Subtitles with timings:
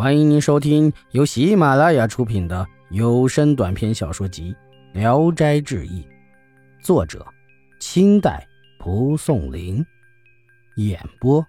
[0.00, 4.56] 欢迎您收听由喜马拉雅出品的有声短篇小说集
[4.98, 6.02] 《聊斋志异》，
[6.82, 7.26] 作者：
[7.80, 8.48] 清代
[8.78, 9.84] 蒲松龄，
[10.76, 11.46] 演播：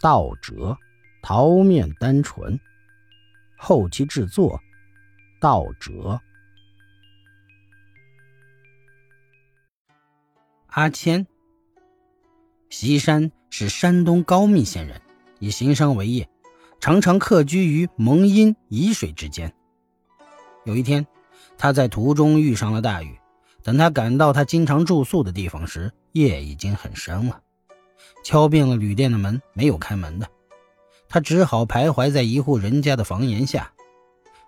[0.00, 0.76] 道哲、
[1.22, 2.58] 桃面单纯，
[3.56, 4.60] 后期制作：
[5.40, 6.20] 道哲。
[10.66, 11.24] 阿谦，
[12.68, 15.00] 西山是山东高密县人，
[15.38, 16.28] 以行商为业。
[16.82, 19.54] 常常客居于蒙阴沂水之间。
[20.64, 21.06] 有一天，
[21.56, 23.16] 他在途中遇上了大雨。
[23.62, 27.40] 等他赶到他经常住宿的地方时，夜已经很深了。
[28.24, 30.26] 敲遍了旅店的门，没有开门的。
[31.08, 33.70] 他只好徘徊在一户人家的房檐下。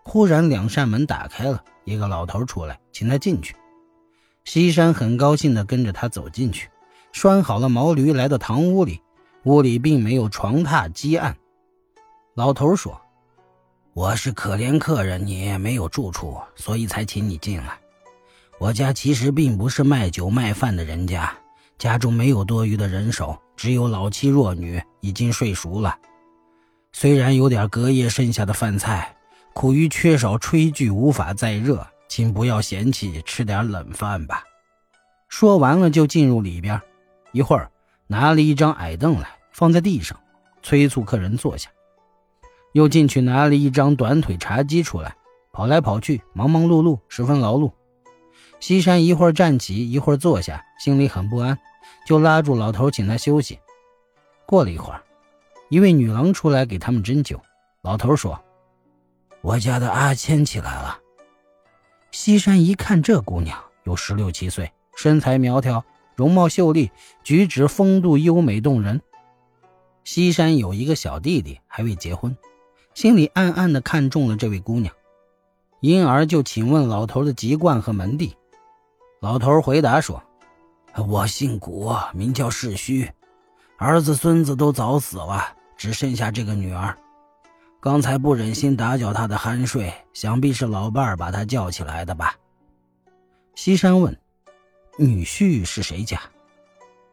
[0.02, 3.54] 忽然，两扇门打开了，一个老头出来，请他进去。
[4.44, 6.68] 西山很高兴地跟着他走进去，
[7.12, 9.00] 拴好了毛驴，来到堂屋里。
[9.44, 11.36] 屋里并没有床榻、几案。
[12.34, 13.00] 老头说
[13.94, 17.78] ：“我是可怜客人，你没有住处，所以才请你进来。
[18.58, 21.32] 我家其实并不是卖酒卖饭的人家，
[21.78, 25.96] 家中没有多余的人手，只有老妻弱女，已经睡熟了。
[26.92, 29.16] 虽然有点隔夜剩下的饭菜，
[29.52, 34.42] 苦于缺少炊具，无法再热，请不要嫌弃，吃点冷饭吧。”
[35.30, 36.80] 说完了，就进入里边，
[37.30, 37.70] 一会儿
[38.08, 40.18] 拿了一张矮凳来，放在地上，
[40.64, 41.70] 催促客人坐下。
[42.74, 45.14] 又进去拿了一张短腿茶几出来，
[45.52, 47.70] 跑来跑去，忙忙碌碌，十分劳碌。
[48.58, 51.56] 西山一会儿站起，一会儿坐下，心里很不安，
[52.04, 53.60] 就拉住老头，请他休息。
[54.44, 55.00] 过了一会儿，
[55.68, 57.40] 一位女郎出来给他们斟酒。
[57.82, 58.42] 老头说
[59.40, 60.98] ：“我家的阿谦起来了。”
[62.10, 65.84] 西山一看，这姑娘有十六七岁，身材苗条，
[66.16, 66.90] 容貌秀丽，
[67.22, 69.00] 举止风度优美动人。
[70.02, 72.36] 西山有一个小弟弟，还未结婚。
[72.94, 74.94] 心里暗暗的看中了这位姑娘，
[75.80, 78.34] 因而就请问老头的籍贯和门第。
[79.20, 80.22] 老头回答说
[81.08, 83.10] ：“我姓古，名叫世虚，
[83.78, 85.44] 儿子孙子都早死了，
[85.76, 86.96] 只剩下这个女儿。
[87.80, 92.34] 刚才不忍心打搅她的酣睡，想必是老伴儿把她叫起来的吧。”
[93.56, 94.16] 西山问
[94.98, 96.20] ：“女婿是谁家？”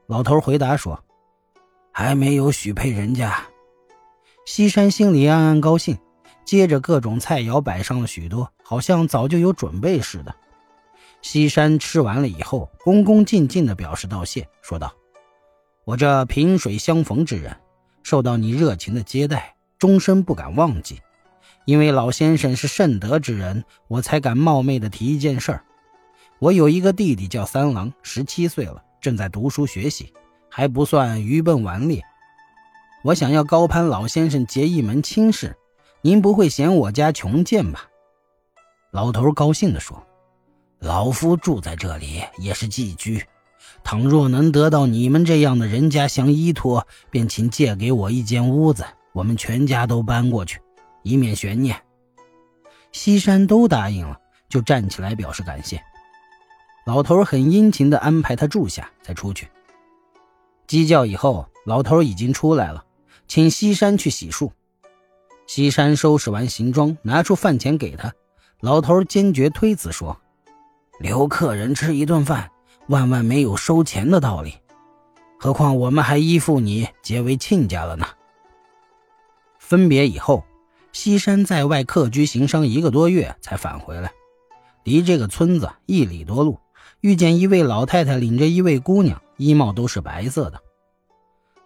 [0.06, 1.04] 老头回答说
[1.92, 3.36] ：“还没有许配人家。”
[4.46, 5.98] 西山心里暗暗高兴，
[6.44, 10.36] 接着各种菜肴摆上了许多，好像早就有准备似的。
[11.22, 14.92] 西山吃完了以后，恭恭敬敬地表示道谢，说道
[15.86, 17.56] ：“我这萍水相逢之人，
[18.02, 21.00] 受到你热情的接待，终身不敢忘记。
[21.66, 25.64] 因为老先生是圣德之人，我才敢冒昧地提一件事儿。
[26.40, 30.12] 我有一个弟弟叫三郎，十七岁了，正在读书学习，
[30.50, 32.04] 还不算愚笨顽劣。”
[33.04, 35.58] 我想要高攀老先生结一门亲事，
[36.02, 37.90] 您不会嫌我家穷贱吧？
[38.92, 40.06] 老头高兴地说
[40.80, 43.26] ：“老夫住在这里也是寄居，
[43.84, 50.60] 倘若能得到你们这样的人家相依托，便请借给我一间屋子，我们全家都搬过去，
[51.02, 51.76] 以免悬念。”
[52.92, 54.16] 西山都答应了，
[54.48, 55.82] 就站起来表示感谢。
[56.86, 59.48] 老头很殷勤地安排他住下，才出去。
[60.68, 62.84] 鸡叫以后，老头已经出来了。
[63.32, 64.52] 请西山去洗漱。
[65.48, 68.14] 西山收拾完行装，拿出饭钱给他。
[68.60, 70.20] 老头坚决推辞说
[71.00, 72.52] ：“留客人吃一顿饭，
[72.90, 74.56] 万万没有收钱的道理。
[75.40, 78.06] 何况我们还依附你，结为亲家了呢。”
[79.58, 80.44] 分别以后，
[80.92, 84.12] 西山在外客居行商一个多月，才返回来。
[84.84, 86.60] 离这个村子一里多路，
[87.00, 90.62] 遇见一位老太太领着一位姑娘，衣帽都是白色的。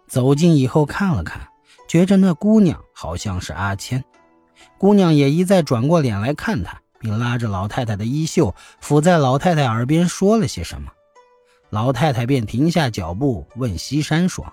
[0.06, 1.48] 走近以后看了看。
[1.86, 4.04] 觉着那姑娘好像是阿谦，
[4.78, 10.90] 姑娘也一再转过脸来看他，并拉着老太太的衣袖，伏在老太太耳边说了些什么。
[11.70, 14.52] 老太太便停下脚步，问西山说：“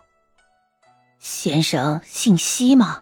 [1.20, 3.02] 先生姓西吗？”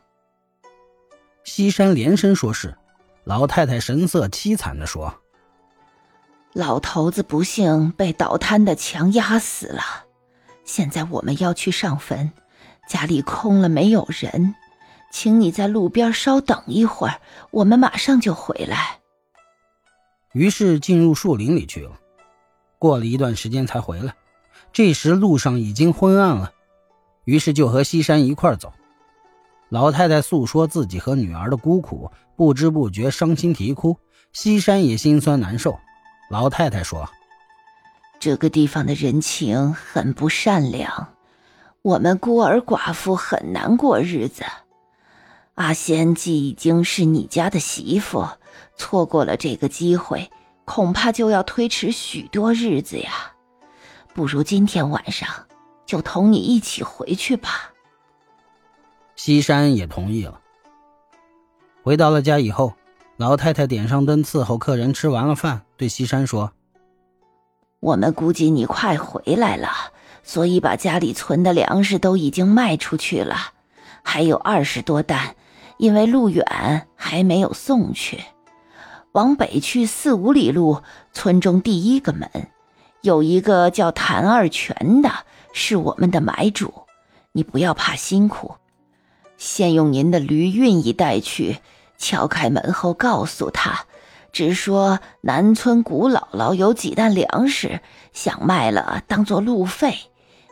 [1.44, 2.78] 西山连声说是。
[3.24, 5.14] 老太太神色凄惨地说
[6.54, 9.82] ：“老头子不幸被倒塌的墙压死了，
[10.66, 12.32] 现在我们要去上坟。”
[12.92, 14.54] 家里空了，没有人，
[15.12, 19.00] 请你在路边稍等一会儿，我们马上就回来。
[20.34, 21.98] 于是进入树林里去了。
[22.78, 24.14] 过了一段时间才回来，
[24.74, 26.52] 这时路上已经昏暗了，
[27.24, 28.74] 于是就和西山一块走。
[29.70, 33.98] 老太太诉说自己和女儿的孤苦，不知不觉伤心啼哭，
[34.34, 35.80] 西山也心酸难受。
[36.30, 37.10] 老太太说
[38.20, 41.08] ：“这个地方的人情很不善良。”
[41.84, 44.44] 我们孤儿寡妇很难过日子，
[45.56, 48.28] 阿仙既已经是你家的媳妇，
[48.78, 50.30] 错过了这个机会，
[50.64, 53.34] 恐怕就要推迟许多日子呀。
[54.14, 55.28] 不如今天晚上
[55.88, 57.72] 就同你一起回去吧。
[59.16, 60.40] 西山也同意了。
[61.82, 62.74] 回到了家以后，
[63.18, 66.52] 老太太点上灯伺候客人吃完了饭，对西山说
[67.82, 69.68] ：“我们估计你快回来了，
[70.24, 73.36] 所以把家里存的粮食都已经卖出去了，
[74.04, 75.36] 还有二十多担，
[75.78, 78.20] 因为路远还没有送去。
[79.14, 82.30] 往北去四五里路，村中第一个门。”
[83.02, 85.10] 有一个叫谭二全的，
[85.54, 86.72] 是我们的买主，
[87.32, 88.58] 你不要怕辛苦，
[89.38, 91.58] 先用您的驴运一带去，
[91.98, 93.86] 敲开门后告诉他，
[94.32, 97.80] 只说南村古姥姥有几担粮食，
[98.14, 99.98] 想卖了当做路费，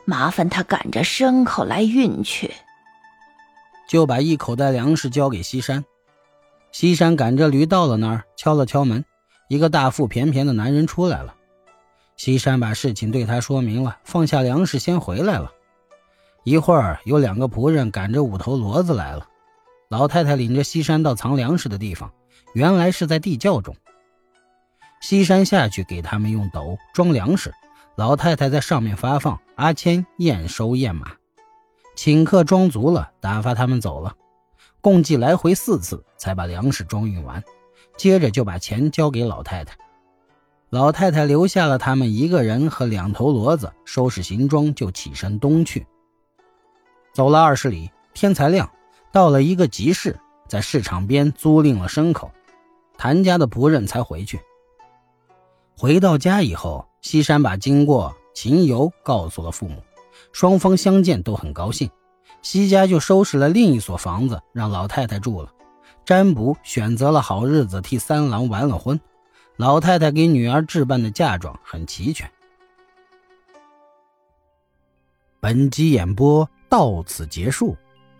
[0.10, 2.52] 麻烦他赶着牲口来运去。
[3.88, 5.86] 就把一口袋粮食交给西山，
[6.72, 9.06] 西山赶着驴到了那儿，敲了敲门，
[9.50, 11.36] 一个大腹便便的男人出来了。
[12.18, 15.52] 西山把事情对他说明了，放下粮食先回来了。
[16.44, 19.28] 一会儿，有两个仆人赶着五头骡子来了。
[19.90, 22.12] 老太太领着西山到藏粮食的地方，
[22.56, 23.76] 原来是在地窖中。
[25.02, 27.54] 西山下去给他们用斗装粮食，
[28.00, 29.38] 老太太在上面发放。
[29.56, 31.12] 阿谦验收验马，
[31.98, 34.16] 请客装足了，打发他们走了。
[34.80, 37.44] 共计来回四次，才把粮食装运完。
[37.98, 39.78] 接着就把钱交给老太太。
[40.70, 45.86] 老太太留下了他们一个人和两头骡子，收拾行装就起身东去。
[47.12, 48.72] 走了二十里，天才亮，
[49.12, 50.18] 到了一个集市，
[50.48, 52.32] 在市场边租赁了牲口，
[52.98, 54.40] 谭家的仆人才回去。
[55.78, 59.82] 回到家以后，西山把经过情由告诉了父母，
[60.32, 61.90] 双方相见都很高兴。
[62.42, 65.52] 西家就收拾了另一所房子让老太太住了，
[66.06, 69.00] 占卜选择了好日子替三郎完了婚。
[69.58, 72.30] 老太太给女儿置办的嫁妆很齐全。
[75.42, 77.76] 本集演播到此结束，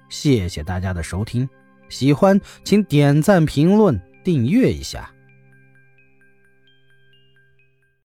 [0.10, 1.48] 谢谢大家的收听，
[1.88, 5.10] 喜欢请点赞、评论、订阅一下。